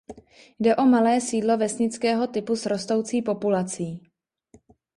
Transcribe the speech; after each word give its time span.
Jde 0.59 0.75
o 0.75 0.85
malé 0.85 1.21
sídlo 1.21 1.57
vesnického 1.57 2.27
typu 2.27 2.55
s 2.55 2.65
rostoucí 2.65 3.21
populací. 3.21 4.01